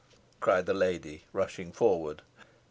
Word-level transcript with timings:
cried 0.39 0.65
the 0.65 0.73
lady, 0.73 1.25
rushing 1.31 1.71
forward. 1.71 2.23